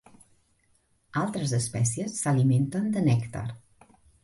Altres 1.25 1.53
espècies 1.59 2.17
s'alimenten 2.23 2.91
de 2.99 3.07
nèctar. 3.13 3.47